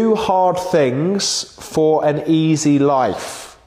[0.00, 1.24] Do hard things
[1.60, 3.58] for an easy life.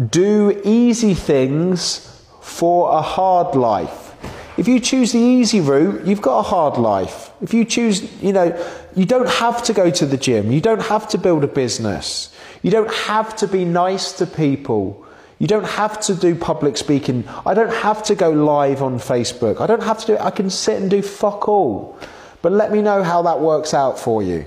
[0.00, 4.14] Do easy things for a hard life.
[4.56, 7.30] If you choose the easy route, you've got a hard life.
[7.42, 8.48] If you choose, you know,
[8.96, 10.50] you don't have to go to the gym.
[10.50, 12.34] You don't have to build a business.
[12.62, 15.04] You don't have to be nice to people.
[15.38, 17.28] You don't have to do public speaking.
[17.44, 19.60] I don't have to go live on Facebook.
[19.60, 20.22] I don't have to do it.
[20.22, 21.98] I can sit and do fuck all.
[22.40, 24.46] But let me know how that works out for you.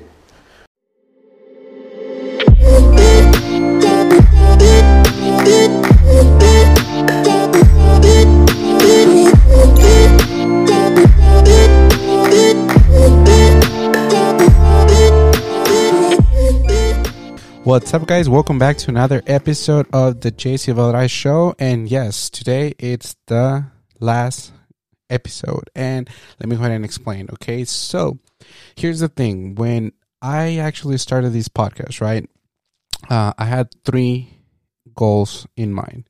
[17.68, 18.30] What's up, guys?
[18.30, 21.54] Welcome back to another episode of the J Silvadoray Show.
[21.60, 23.66] And yes, today it's the
[24.00, 24.54] last
[25.10, 25.70] episode.
[25.76, 26.10] And
[26.40, 27.28] let me go ahead and explain.
[27.34, 28.20] Okay, so
[28.78, 32.30] here's the thing: when I actually started these podcasts, right,
[33.10, 34.40] uh, I had three
[34.96, 36.08] goals in mind.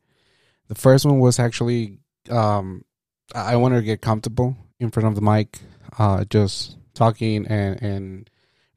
[0.67, 1.97] The first one was actually
[2.29, 2.85] um,
[3.33, 5.57] I wanted to get comfortable in front of the mic,
[5.97, 8.29] uh, just talking and and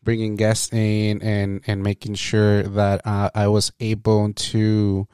[0.03, 5.07] bringing guests in and and making sure that uh, I was able to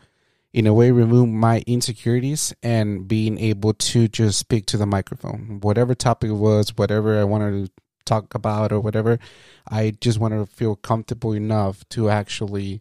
[0.52, 5.58] in a way remove my insecurities and being able to just speak to the microphone.
[5.60, 7.72] Whatever topic it was whatever I wanted to
[8.04, 9.18] talk about or whatever
[9.68, 12.80] I just wanted to feel comfortable enough to actually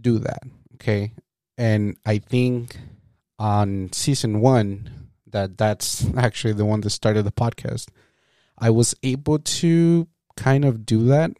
[0.00, 0.42] do that
[0.82, 1.12] okay?
[1.58, 2.76] And I think
[3.38, 4.90] on season 1
[5.28, 7.88] that that's actually the one that started the podcast
[8.58, 11.32] I was able to kind of do that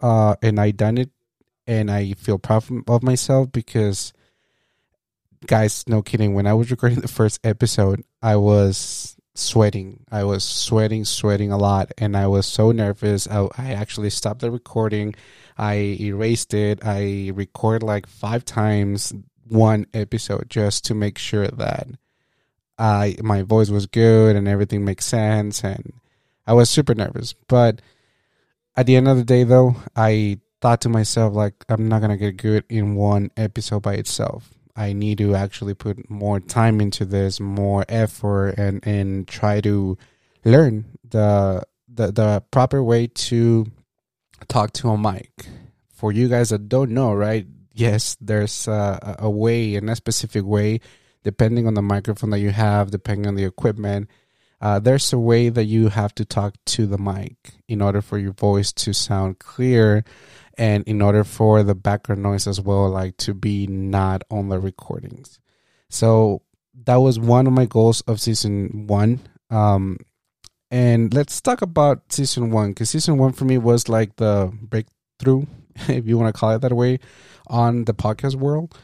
[0.00, 1.10] uh and i done it
[1.66, 4.12] and i feel proud of myself because
[5.46, 10.04] guys no kidding when i was recording the first episode i was sweating.
[10.10, 13.28] I was sweating sweating a lot and i was so nervous.
[13.28, 15.14] I, I actually stopped the recording.
[15.56, 16.80] I erased it.
[16.84, 19.12] I recorded like five times
[19.48, 21.88] one episode just to make sure that
[22.78, 25.92] I my voice was good and everything makes sense and
[26.46, 27.34] I was super nervous.
[27.48, 27.80] But
[28.80, 32.12] at the end of the day, though, I thought to myself, like, I'm not going
[32.12, 34.54] to get good in one episode by itself.
[34.74, 39.98] I need to actually put more time into this, more effort, and, and try to
[40.46, 43.66] learn the, the, the proper way to
[44.48, 45.30] talk to a mic.
[45.92, 47.46] For you guys that don't know, right?
[47.74, 50.80] Yes, there's a, a way, in a specific way,
[51.22, 54.08] depending on the microphone that you have, depending on the equipment
[54.60, 57.36] uh, there's a way that you have to talk to the mic
[57.68, 60.04] in order for your voice to sound clear
[60.58, 64.58] and in order for the background noise as well like to be not on the
[64.58, 65.38] recordings.
[65.88, 66.42] So
[66.84, 69.20] that was one of my goals of season one.
[69.48, 69.98] Um,
[70.70, 75.46] and let's talk about season one because season one for me was like the breakthrough
[75.88, 77.00] if you want to call it that way
[77.48, 78.76] on the podcast world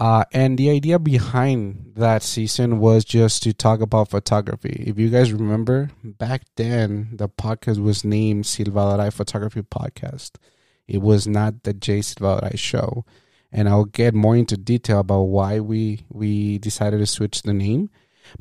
[0.00, 4.82] uh, and the idea behind that season was just to talk about photography.
[4.86, 10.36] If you guys remember, back then the podcast was named Silva Photography Podcast.
[10.88, 13.04] It was not the Jay Silva show.
[13.52, 17.90] And I'll get more into detail about why we we decided to switch the name.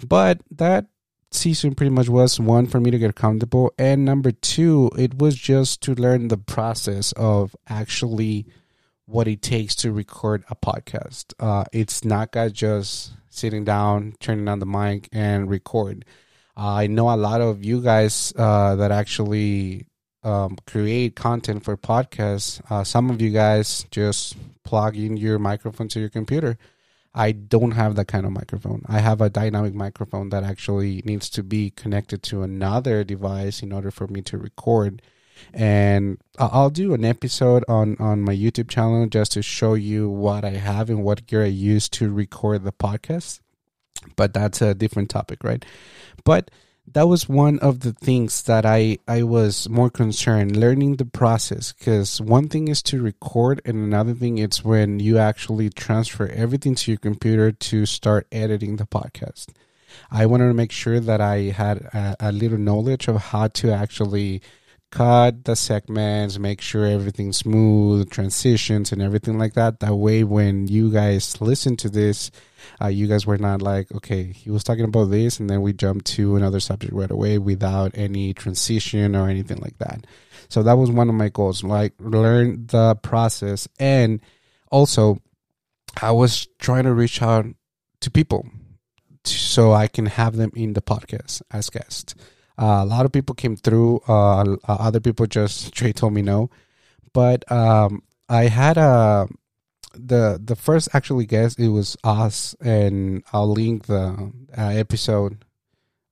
[0.07, 0.85] But that
[1.31, 5.35] season pretty much was one for me to get comfortable and number two it was
[5.35, 8.47] just to learn the process of actually
[9.09, 11.33] what it takes to record a podcast.
[11.39, 16.05] Uh, it's not just sitting down, turning on the mic, and record.
[16.55, 19.87] Uh, I know a lot of you guys uh, that actually
[20.23, 22.61] um, create content for podcasts.
[22.69, 26.57] Uh, some of you guys just plug in your microphone to your computer.
[27.13, 28.83] I don't have that kind of microphone.
[28.87, 33.71] I have a dynamic microphone that actually needs to be connected to another device in
[33.71, 35.01] order for me to record
[35.53, 40.45] and I'll do an episode on on my YouTube channel just to show you what
[40.45, 43.39] I have and what gear I use to record the podcast.
[44.15, 45.63] But that's a different topic, right?
[46.23, 46.51] But
[46.93, 51.71] that was one of the things that I I was more concerned learning the process
[51.73, 56.75] because one thing is to record and another thing is when you actually transfer everything
[56.75, 59.47] to your computer to start editing the podcast.
[60.11, 63.71] I wanted to make sure that I had a, a little knowledge of how to
[63.71, 64.41] actually
[64.91, 69.79] cut the segments, make sure everything's smooth, transitions, and everything like that.
[69.79, 72.31] That way, when you guys listen to this,
[72.81, 75.73] uh, you guys were not like, okay, he was talking about this, and then we
[75.73, 80.05] jumped to another subject right away without any transition or anything like that.
[80.49, 84.19] So that was one of my goals, like learn the process, and
[84.71, 85.21] also
[86.01, 87.45] I was trying to reach out
[88.01, 88.47] to people
[89.23, 92.15] so I can have them in the podcast as guests.
[92.59, 94.01] Uh, a lot of people came through.
[94.07, 96.49] Uh, other people just straight told me no.
[97.13, 99.27] But um, I had a
[99.93, 105.45] the the first actually guest it was us, and I'll link the uh, episode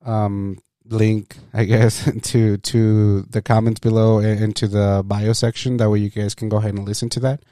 [0.06, 5.78] um link I guess to to the comments below and, and to the bio section.
[5.78, 7.44] That way you guys can go ahead and listen to that.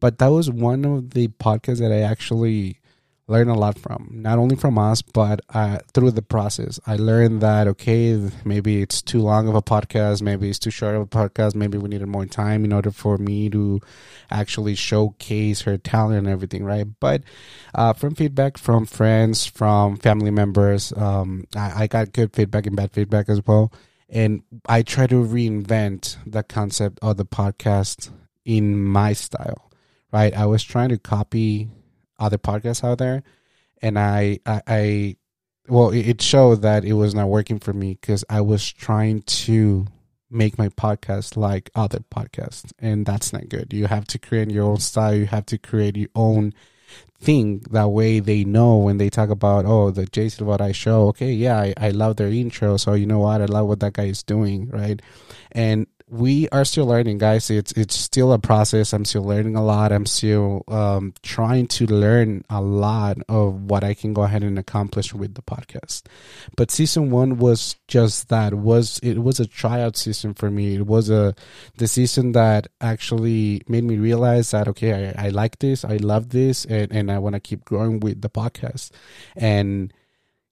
[0.00, 2.80] But that was one of the podcasts that I actually
[3.28, 6.80] learn a lot from not only from us but uh, through the process.
[6.86, 10.96] I learned that okay maybe it's too long of a podcast maybe it's too short
[10.96, 13.80] of a podcast maybe we needed more time in order for me to
[14.30, 16.86] actually showcase her talent and everything right?
[17.00, 17.22] But
[17.74, 22.76] uh, from feedback from friends from family members um, I, I got good feedback and
[22.76, 23.72] bad feedback as well.
[24.08, 28.10] And i try to reinvent the concept of the podcast
[28.44, 29.70] in my style
[30.12, 30.36] right?
[30.36, 31.70] I was trying to copy
[32.22, 33.22] other podcasts out there,
[33.82, 35.16] and I I, I
[35.68, 39.86] well it showed that it was not working for me because I was trying to
[40.30, 43.72] make my podcast like other podcasts, and that's not good.
[43.72, 45.14] You have to create your own style.
[45.14, 46.54] You have to create your own
[47.20, 47.60] thing.
[47.70, 51.08] That way, they know when they talk about oh the J Silvadoray show.
[51.08, 52.76] Okay, yeah, I, I love their intro.
[52.76, 55.00] So you know what, I love what that guy is doing, right?
[55.52, 57.48] And we are still learning, guys.
[57.48, 58.92] It's it's still a process.
[58.92, 59.92] I'm still learning a lot.
[59.92, 64.58] I'm still um, trying to learn a lot of what I can go ahead and
[64.58, 66.02] accomplish with the podcast.
[66.54, 68.52] But season one was just that.
[68.52, 70.74] was It was a tryout season for me.
[70.74, 71.34] It was a
[71.78, 76.28] the season that actually made me realize that okay, I, I like this, I love
[76.28, 78.90] this, and and I want to keep growing with the podcast.
[79.34, 79.94] And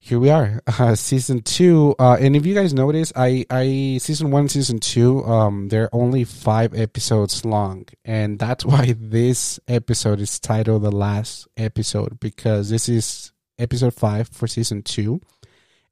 [0.02, 1.94] here we are, uh, season two.
[1.98, 6.24] Uh, and if you guys notice, I, I season one, season two, um, they're only
[6.24, 12.88] five episodes long, and that's why this episode is titled "The Last Episode" because this
[12.88, 15.20] is episode five for season two,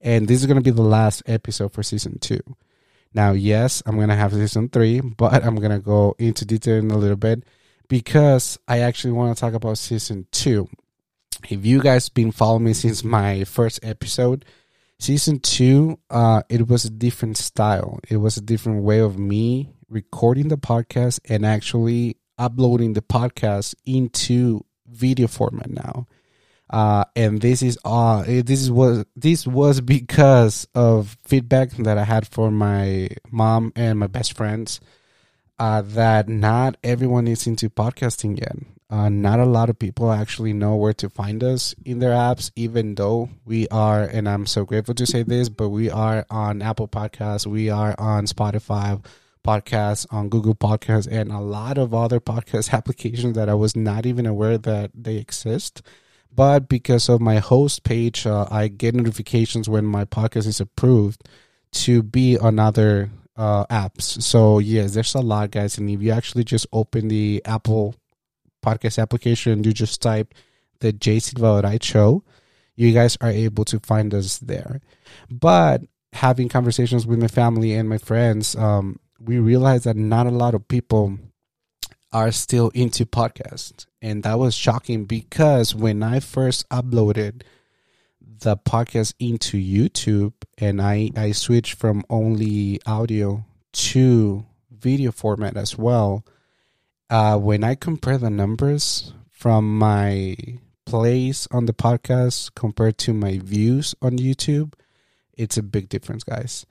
[0.01, 2.41] and this is gonna be the last episode for season two.
[3.13, 6.99] Now, yes, I'm gonna have season three, but I'm gonna go into detail in a
[6.99, 7.45] little bit
[7.89, 10.69] because I actually want to talk about season two
[11.49, 14.45] if you guys been following me since my first episode,
[14.99, 18.01] season two, uh, it was a different style.
[18.09, 23.75] It was a different way of me recording the podcast and actually uploading the podcast
[23.87, 26.07] into video format now.
[26.71, 32.05] Uh, and this is uh this is was this was because of feedback that I
[32.05, 34.81] had from my mom and my best friends.
[35.59, 38.57] Uh, that not everyone is into podcasting yet.
[38.91, 42.51] Uh, not a lot of people actually know where to find us in their apps,
[42.57, 46.63] even though we are, and I'm so grateful to say this, but we are on
[46.63, 49.05] Apple Podcasts, we are on Spotify
[49.45, 54.07] podcasts, on Google Podcasts, and a lot of other podcast applications that I was not
[54.07, 55.83] even aware that they exist.
[56.35, 61.25] But because of my host page, uh, I get notifications when my podcast is approved
[61.73, 64.23] to be on other uh, apps.
[64.23, 65.79] So, yes, there's a lot, guys.
[65.79, 67.95] And if you actually just open the Apple
[68.65, 70.35] podcast application, you just type
[70.81, 72.25] the J Silvadoray Show,
[72.77, 74.81] you guys are able to find us there.
[75.31, 75.83] But
[76.13, 80.55] having conversations with my family and my friends, um, we realized that not a lot
[80.55, 81.19] of people
[82.13, 83.87] are still into podcasts.
[84.01, 87.43] And that was shocking because when I first uploaded
[88.21, 95.77] the podcast into YouTube and I, I switched from only audio to video format as
[95.77, 96.25] well,
[97.11, 100.37] uh, when I compare the numbers from my
[100.85, 104.75] plays on the podcast compared to my views on YouTube,
[105.35, 106.67] it's a big difference, guys.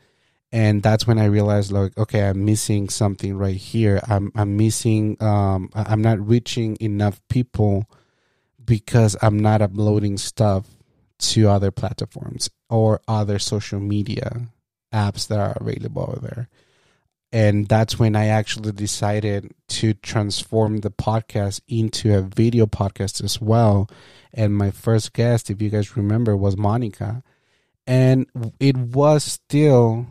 [0.52, 4.00] And that's when I realized, like, okay, I'm missing something right here.
[4.08, 5.22] I'm I'm missing.
[5.22, 7.90] Um, I'm not reaching enough people
[8.64, 10.66] because I'm not uploading stuff
[11.20, 14.48] to other platforms or other social media
[14.94, 16.48] apps that are available there
[17.32, 23.42] and that's when I actually decided to transform the podcast into a video podcast as
[23.42, 23.90] well.
[24.34, 27.24] And my first guest, if you guys remember, was Monica.
[27.86, 28.28] And
[28.60, 30.08] it was still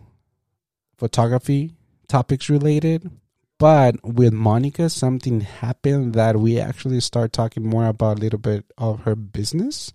[0.99, 1.73] photography
[2.06, 3.11] topics related.
[3.58, 8.66] But with Monica, something happened that we actually start talking more about a little bit
[8.76, 9.94] of her business,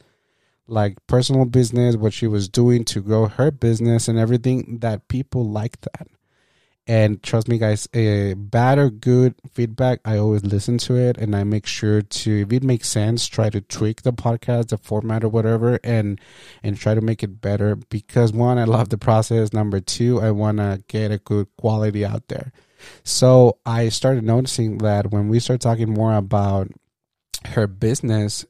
[0.65, 5.47] like personal business, what she was doing to grow her business and everything that people
[5.47, 6.07] like that
[6.87, 11.35] and trust me, guys, a bad or good feedback, I always listen to it and
[11.35, 15.23] I make sure to, if it makes sense, try to tweak the podcast, the format
[15.23, 16.19] or whatever, and
[16.63, 17.75] and try to make it better.
[17.75, 19.53] Because one, I love the process.
[19.53, 22.51] Number two, I want to get a good quality out there.
[23.03, 26.67] So I started noticing that when we start talking more about
[27.45, 28.43] her business,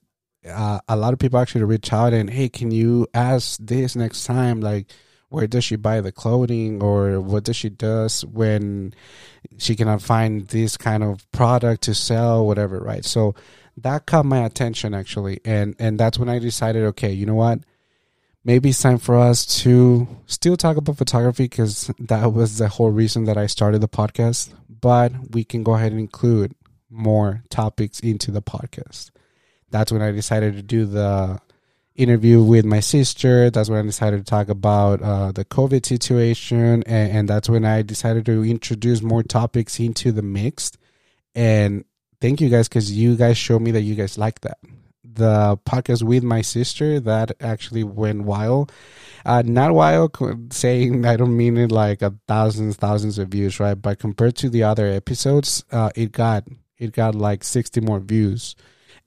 [0.49, 4.23] uh, a lot of people actually reach out and hey, can you ask this next
[4.23, 4.61] time?
[4.61, 4.87] Like
[5.31, 8.93] where does she buy the clothing or what does she does when
[9.57, 13.05] she cannot find this kind of product to sell whatever right?
[13.05, 13.33] So
[13.77, 15.39] that caught my attention actually.
[15.45, 17.59] And and that's when i decided okay you know what?
[18.43, 22.91] Maybe it's time for us to still talk about photography because that was the whole
[22.91, 24.53] reason that i started the podcast.
[24.69, 26.55] But we can go ahead and include
[26.89, 29.11] more topics into the podcast.
[29.69, 31.39] That's when i decided to do the
[31.95, 33.49] interview with my sister.
[33.49, 37.65] That's when I decided to talk about uh, the COVID situation, and, and, that's when
[37.65, 40.71] I decided to introduce more topics into the mix.
[41.35, 41.85] And
[42.19, 44.57] thank you guys because you guys showed me that you guys like that.
[45.03, 48.71] The podcast with my sister that actually went wild.
[49.25, 50.17] Uh, not wild,
[50.53, 53.75] saying I don't mean it like a thousands, thousands of views, right?
[53.75, 56.45] But compared to the other episodes, uh, it got
[56.77, 58.55] it got like sixty more views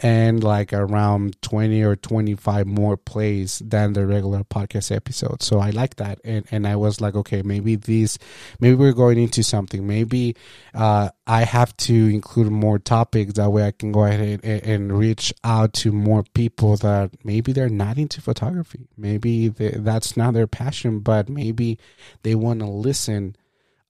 [0.00, 5.42] and like around 20 or 25 more plays than the regular podcast episode.
[5.42, 6.20] So I like that.
[6.24, 8.18] And, and I was like, okay, maybe these,
[8.60, 9.86] maybe we're going into something.
[9.86, 10.36] Maybe
[10.74, 13.34] uh, I have to include more topics.
[13.34, 17.52] That way I can go ahead and, and reach out to more people that maybe
[17.52, 18.88] they're not into photography.
[18.96, 21.78] Maybe they, that's not their passion, but maybe
[22.22, 23.36] they want to listen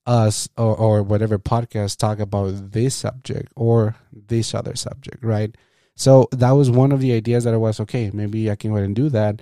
[0.05, 5.55] us or, or whatever podcast talk about this subject or this other subject, right?
[5.95, 8.77] So that was one of the ideas that I was okay, maybe I can go
[8.77, 9.41] ahead and do that.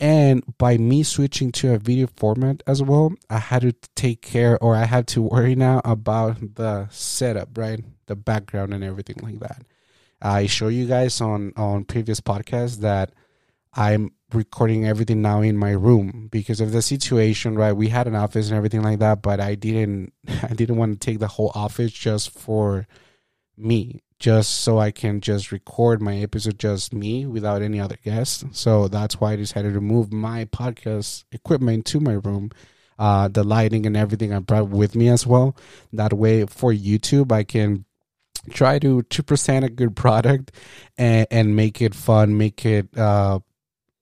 [0.00, 4.62] And by me switching to a video format as well, I had to take care
[4.62, 7.80] or I had to worry now about the setup, right?
[8.06, 9.62] The background and everything like that.
[10.20, 13.12] I show you guys on on previous podcasts that
[13.74, 17.72] I'm recording everything now in my room because of the situation, right?
[17.72, 20.98] We had an office and everything like that, but I didn't I didn't want to
[20.98, 22.86] take the whole office just for
[23.56, 28.42] me just so I can just record my episode just me without any other guests.
[28.52, 32.50] So that's why I decided to move my podcast equipment to my room.
[32.98, 35.54] Uh, the lighting and everything I brought with me as well.
[35.92, 37.84] That way for YouTube I can
[38.48, 40.52] try to to present a good product
[40.96, 43.40] and, and make it fun, make it uh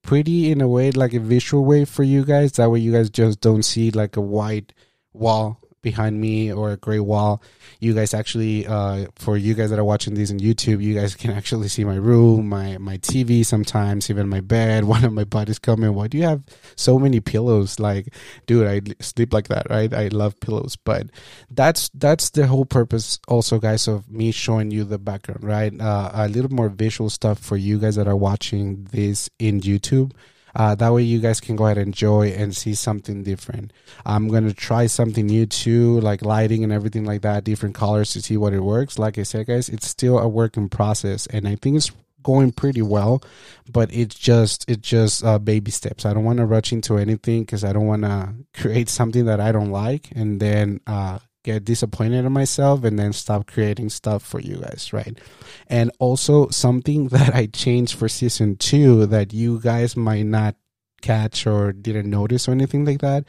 [0.05, 2.53] pretty in a way, like a visual way for you guys.
[2.53, 4.73] That way you guys just don't see like a white
[5.13, 7.43] wall behind me or a gray wall.
[7.81, 11.15] You guys actually, uh, for you guys that are watching these on YouTube, you guys
[11.15, 14.85] can actually see my room, my my TV, sometimes even my bed.
[14.93, 16.43] One of my buddies coming, why do you have
[16.77, 17.79] so many pillows?
[17.79, 18.15] Like,
[18.47, 19.93] dude, I sleep like that, right?
[19.93, 21.09] I love pillows, but
[21.51, 25.79] that's that's the whole purpose, also, guys, of me showing you the background, right?
[25.79, 30.13] Uh, a little more visual stuff for you guys that are watching this in YouTube
[30.55, 33.73] uh, that way, you guys can go ahead and enjoy and see something different.
[34.05, 38.23] I'm gonna try something new too, like lighting and everything like that, different colors to
[38.23, 38.99] see what it works.
[38.99, 41.91] Like I said, guys, it's still a work in process, and I think it's
[42.23, 43.23] going pretty well,
[43.71, 46.07] but it's just it's just uh, baby steps.
[46.07, 49.41] I don't want to rush into anything because I don't want to create something that
[49.41, 54.23] I don't like and then uh, get disappointed in myself and then stop creating stuff
[54.23, 55.19] for you guys, right?
[55.67, 60.57] And also something that I changed for season two that you guys might not
[61.01, 63.25] catch or didn't notice or anything like that,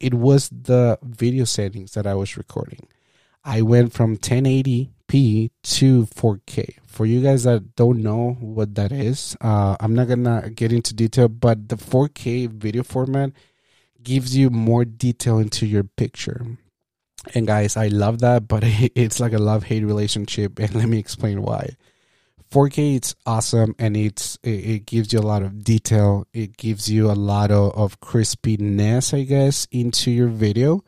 [0.00, 2.88] it was the video settings that I was recording.
[3.44, 6.74] I went from 1080p to 4K.
[6.86, 10.94] For you guys that don't know what that is, uh, I'm not gonna get into
[10.94, 13.32] detail, but the 4K video format
[14.02, 16.58] gives you more detail into your picture
[17.34, 20.98] and guys, I love that, but it's like a love hate relationship, and let me
[20.98, 21.76] explain why.
[22.52, 26.26] 4K it's awesome and it's it, gives you a lot of detail.
[26.34, 30.84] It gives you a lot of, of crispiness, I guess, into your video.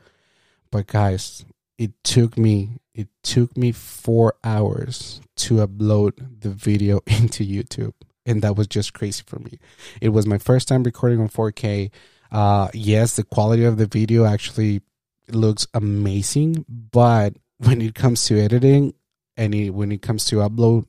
[0.70, 1.46] But guys,
[1.78, 7.94] it took me it took me four hours to upload the video into YouTube.
[8.26, 9.58] And that was just crazy for me.
[10.02, 11.90] It was my first time recording on 4K.
[12.30, 14.82] Uh yes, the quality of the video actually
[15.28, 18.94] looks amazing, but when it comes to editing
[19.36, 20.86] and it, when it comes to upload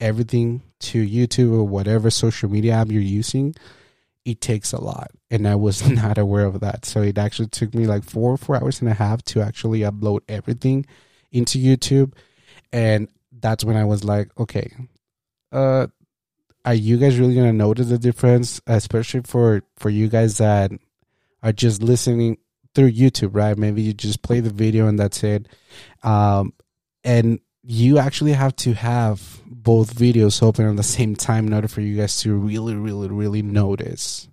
[0.00, 3.54] everything to YouTube or whatever social media app you're using,
[4.24, 5.10] it takes a lot.
[5.30, 6.84] And I was not aware of that.
[6.84, 10.20] So it actually took me like four, four hours and a half to actually upload
[10.28, 10.86] everything
[11.32, 12.12] into YouTube.
[12.72, 14.70] And that's when I was like, okay,
[15.52, 15.86] uh,
[16.64, 20.72] are you guys really gonna notice the difference, especially for for you guys that
[21.42, 22.36] are just listening
[22.74, 23.56] through YouTube, right?
[23.56, 25.46] Maybe you just play the video and that's it.
[26.02, 26.52] Um,
[27.04, 31.68] and you actually have to have both videos open at the same time in order
[31.68, 34.28] for you guys to really, really, really notice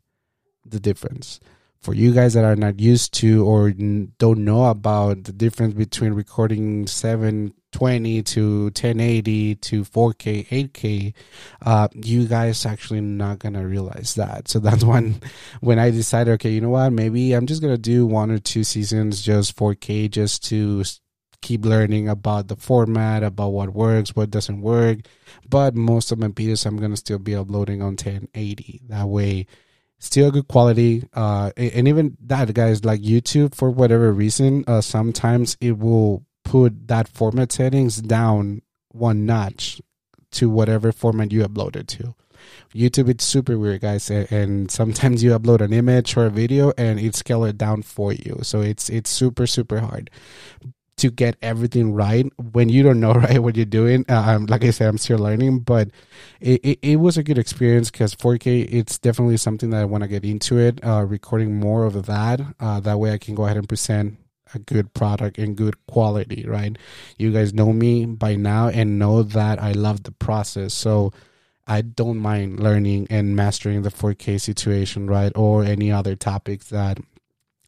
[0.65, 1.39] the difference.
[1.81, 6.13] For you guys that are not used to or don't know about the difference between
[6.13, 11.13] recording 720 720 to 1080 to 4K, 8K,
[11.65, 14.48] uh, you guys actually not gonna realize that.
[14.48, 15.22] So that's when
[15.60, 16.91] when I decided, okay, you know what?
[16.91, 20.84] Maybe I'm just gonna do one or two seasons just 4K, just to
[21.41, 25.00] keep learning about the format, about what works, what doesn't work.
[25.48, 28.82] But most of my videos, I'm gonna still be uploading on 1080.
[28.88, 29.48] That way
[29.98, 35.55] still good quality uh and even that guys like youtube for whatever reason uh sometimes
[35.62, 39.81] it will put that format settings down one notch
[40.31, 42.15] to whatever format you upload it to
[42.73, 46.99] youtube it's super weird guys and sometimes you upload an image or a video and
[46.99, 50.09] it scale it down for you so it's it's super super hard
[50.97, 54.05] to get everything right when you don't know right what you're doing.
[54.07, 55.89] Um, like I said, I'm still learning, but
[56.39, 60.03] it, it, it was a good experience because 4K, it's definitely something that I want
[60.03, 62.41] to get into it, uh, recording more of that.
[62.59, 64.17] Uh, that way I can go ahead and present
[64.53, 66.77] a good product and good quality, right?
[67.17, 70.73] You guys know me by now and know that I love the process.
[70.73, 71.13] So
[71.67, 75.31] I don't mind learning and mastering the 4K situation, right?
[75.35, 76.99] Or any other topics that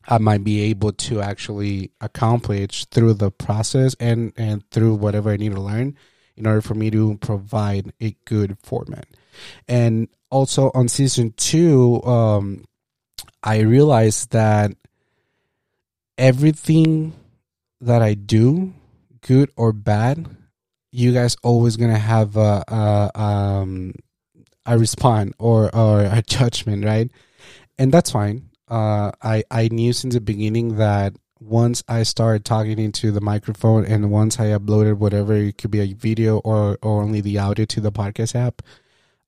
[0.08, 5.38] I might be able to actually accomplish through the process and and through whatever I
[5.38, 5.98] need to learn
[6.38, 9.08] in order for me to provide a good format.
[9.68, 12.66] And also on season two, um,
[13.44, 14.72] I realized that
[16.18, 17.14] everything
[17.82, 18.74] that I do,
[19.22, 20.26] good or bad,
[20.92, 23.94] you guys always gonna have a, a um
[24.66, 27.12] a response or or a judgment, right?
[27.78, 32.80] And that's fine uh, I I knew since the beginning that once I started talking
[32.80, 37.04] into the microphone and once I uploaded whatever it could be a video or or
[37.04, 38.62] only the audio to the podcast app,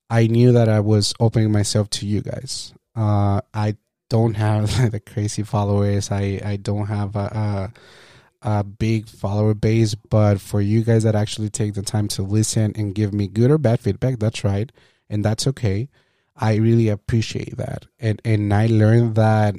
[0.08, 2.74] I knew that I was opening myself to you guys.
[2.94, 3.76] Uh, I
[4.10, 6.10] don't have like, the crazy followers.
[6.10, 7.72] I I don't have a,
[8.42, 12.22] a a big follower base, but for you guys that actually take the time to
[12.22, 14.70] listen and give me good or bad feedback, that's right,
[15.08, 15.88] and that's okay.
[16.36, 17.86] I really appreciate that.
[17.98, 19.54] And and I learned that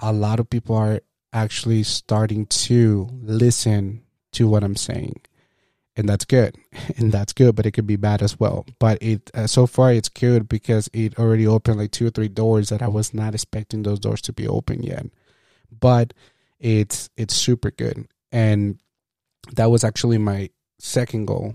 [0.00, 1.00] a lot of people are
[1.32, 5.20] actually starting to listen to what I'm saying.
[5.96, 6.56] And that's good.
[6.96, 8.66] And that's good, but it could be bad as well.
[8.78, 12.28] But it uh, so far it's good because it already opened like two or three
[12.28, 15.06] doors that I was not expecting those doors to be open yet.
[15.80, 16.12] But
[16.58, 18.08] it's it's super good.
[18.30, 18.78] And
[19.54, 21.54] that was actually my second goal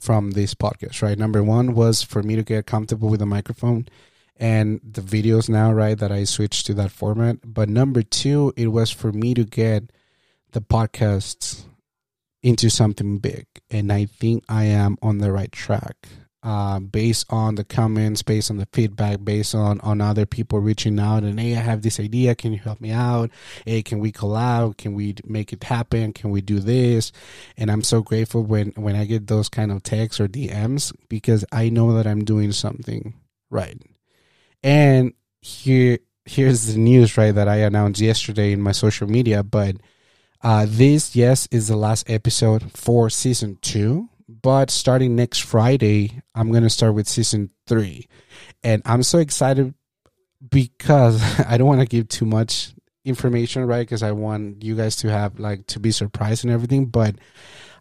[0.00, 1.18] from this podcast, right?
[1.18, 3.88] Number one was for me to get comfortable with the microphone
[4.36, 7.38] and the videos now, right, that I switched to that format.
[7.44, 9.90] But number two, it was for me to get
[10.52, 11.64] the podcasts
[12.42, 13.46] into something big.
[13.70, 16.08] And I think I am on the right track.
[16.40, 20.98] Uh, based on the comments, based on the feedback, based on on other people reaching
[21.00, 22.36] out and hey, I have this idea.
[22.36, 23.32] Can you help me out?
[23.66, 24.76] Hey, can we collab?
[24.76, 26.12] Can we make it happen?
[26.12, 27.10] Can we do this?
[27.56, 31.44] And I'm so grateful when when I get those kind of texts or DMs because
[31.50, 33.14] I know that I'm doing something
[33.50, 33.82] right.
[34.62, 39.42] And here here's the news, right, that I announced yesterday in my social media.
[39.42, 39.76] But
[40.42, 44.08] uh, this, yes, is the last episode for season two.
[44.28, 48.06] But starting next Friday, I'm gonna start with season three,
[48.62, 49.74] and I'm so excited
[50.50, 52.74] because I don't want to give too much
[53.04, 53.80] information, right?
[53.80, 56.86] Because I want you guys to have like to be surprised and everything.
[56.86, 57.16] But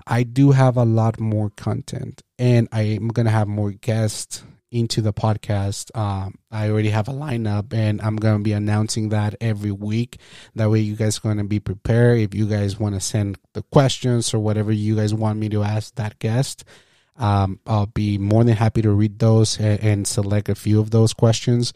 [0.08, 5.14] I do have a lot more content, and I'm gonna have more guests into the
[5.14, 5.96] podcast.
[5.98, 10.18] Um, I already have a lineup and I'm going to be announcing that every week.
[10.56, 12.20] That way, you guys are going to be prepared.
[12.20, 15.64] If you guys want to send the questions or whatever you guys want me to
[15.64, 16.64] ask that guest,
[17.18, 20.92] um, I'll be more than happy to read those and, and select a few of
[20.92, 21.74] those questions.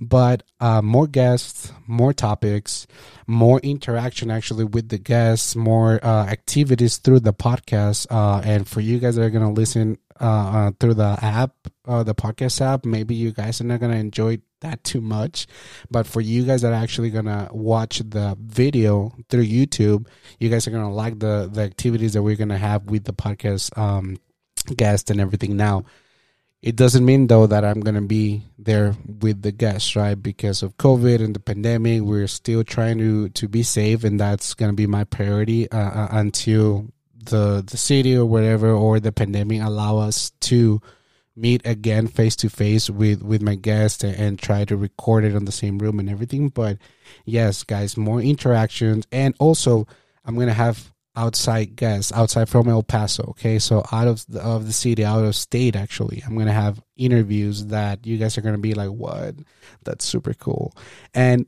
[0.00, 2.86] But uh, more guests, more topics,
[3.26, 8.06] more interaction actually with the guests, more uh, activities through the podcast.
[8.08, 11.52] Uh, and for you guys that are going to listen uh, uh, through the app,
[11.86, 15.46] uh, the podcast app, maybe you guys are not gonna enjoy that too much.
[15.90, 20.06] But for you guys that are actually gonna watch the video through YouTube,
[20.38, 23.76] you guys are gonna like the the activities that we're gonna have with the podcast
[23.76, 24.16] um,
[24.76, 25.56] guest and everything.
[25.56, 25.84] Now,
[26.62, 30.14] it doesn't mean though that I'm gonna be there with the guests, right?
[30.14, 34.54] Because of COVID and the pandemic, we're still trying to to be safe, and that's
[34.54, 36.86] gonna be my priority uh, uh until
[37.26, 40.80] the the city or whatever or the pandemic allow us to
[41.36, 45.34] meet again face to face with with my guest and, and, try to record it
[45.34, 46.48] on the same room and everything.
[46.48, 46.78] But
[47.24, 49.06] yes guys more interactions.
[49.10, 49.86] And also
[50.24, 53.58] i'm gonna have outside guests outside from el paso okay?
[53.58, 57.66] So out of the, of the city out of state actually i'm gonna have interviews
[57.66, 59.34] that you guys are gonna be like what?
[59.84, 60.74] That's super cool.
[61.14, 61.46] And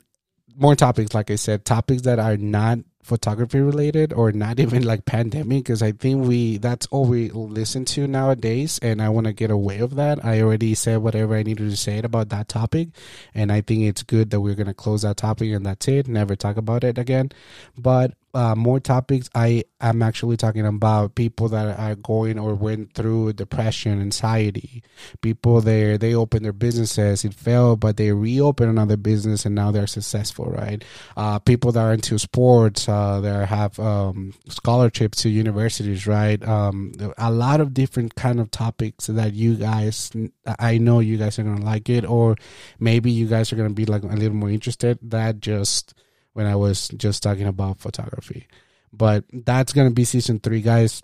[0.56, 5.04] more topics like i said topics that are not photography related or not even like
[5.04, 9.32] pandemic because I think we that's all we listen to nowadays and I want to
[9.32, 10.24] get away of that.
[10.24, 12.88] I already said whatever I needed to say about that topic
[13.34, 16.08] and I think it's good that we're going to close that topic and that's it.
[16.08, 17.30] Never talk about it again.
[17.78, 22.92] But uh, more topics, I am actually talking about people that are going or went
[22.92, 24.82] through depression, anxiety.
[25.22, 29.70] People there, they open their businesses, it failed, but they reopen another business and now
[29.70, 30.84] they're successful, right?
[31.16, 36.46] Uh, people that are into sports, uh, that have um, scholarships to universities, right?
[36.46, 40.12] Um, a lot of different kind of topics that you guys,
[40.58, 42.36] I know you guys are gonna like it, or
[42.78, 44.98] maybe you guys are gonna be like a little more interested.
[45.00, 45.94] That just
[46.36, 48.46] when I was just talking about photography.
[48.92, 51.02] But that's gonna be season three, guys.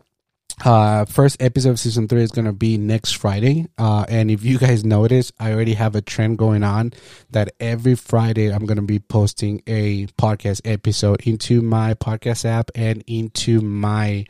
[0.64, 3.66] Uh, first episode of season three is gonna be next Friday.
[3.78, 6.92] Uh, and if you guys notice, I already have a trend going on
[7.30, 13.02] that every Friday I'm gonna be posting a podcast episode into my podcast app and
[13.06, 14.24] into my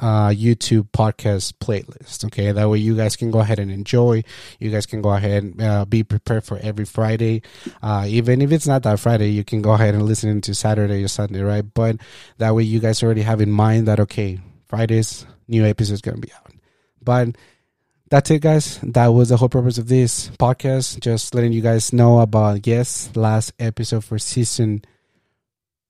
[0.00, 2.24] uh, YouTube podcast playlist.
[2.24, 4.22] Okay, that way you guys can go ahead and enjoy.
[4.58, 7.42] You guys can go ahead and uh, be prepared for every Friday.
[7.82, 11.04] Uh, even if it's not that Friday, you can go ahead and listen to Saturday
[11.04, 11.64] or Sunday, right?
[11.74, 11.98] But
[12.38, 16.18] that way you guys already have in mind that okay, Fridays new episode is gonna
[16.18, 16.52] be out.
[17.02, 17.36] But
[18.08, 18.78] that's it, guys.
[18.82, 21.00] That was the whole purpose of this podcast.
[21.00, 24.82] Just letting you guys know about yes, last episode for season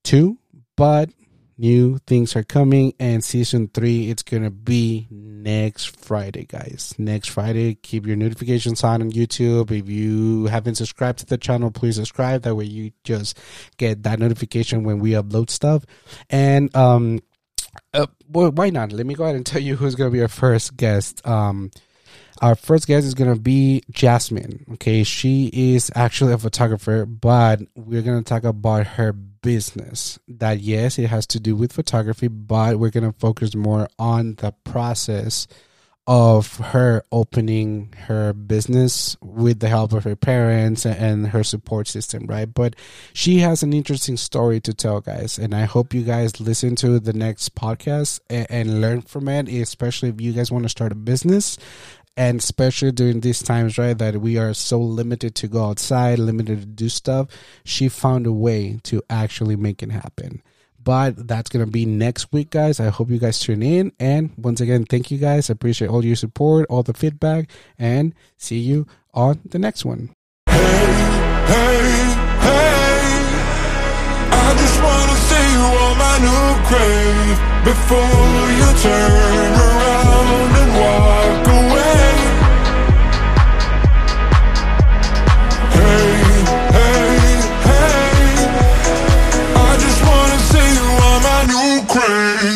[0.02, 0.38] two,
[0.76, 1.10] but
[1.58, 7.74] new things are coming and season three it's gonna be next friday guys next friday
[7.74, 12.42] keep your notifications on on youtube if you haven't subscribed to the channel please subscribe
[12.42, 13.38] that way you just
[13.78, 15.84] get that notification when we upload stuff
[16.28, 17.20] and um
[17.94, 20.28] uh, well, why not let me go ahead and tell you who's gonna be our
[20.28, 21.70] first guest um
[22.42, 24.66] our first guest is going to be Jasmine.
[24.74, 25.04] Okay.
[25.04, 30.18] She is actually a photographer, but we're going to talk about her business.
[30.28, 34.34] That, yes, it has to do with photography, but we're going to focus more on
[34.36, 35.46] the process
[36.06, 42.26] of her opening her business with the help of her parents and her support system,
[42.26, 42.52] right?
[42.52, 42.76] But
[43.12, 45.36] she has an interesting story to tell, guys.
[45.36, 49.48] And I hope you guys listen to the next podcast and, and learn from it,
[49.48, 51.58] especially if you guys want to start a business
[52.16, 56.60] and especially during these times right that we are so limited to go outside limited
[56.60, 57.28] to do stuff
[57.64, 60.42] she found a way to actually make it happen
[60.86, 62.78] but that's gonna be next week guys.
[62.78, 63.90] I hope you guys tune in.
[63.98, 65.50] And once again thank you guys.
[65.50, 70.14] I appreciate all your support all the feedback and see you on the next one.
[70.48, 70.54] Hey,
[71.50, 71.82] hey,
[72.46, 73.10] hey.
[74.30, 80.55] I just wanna see you on my new grave before you turn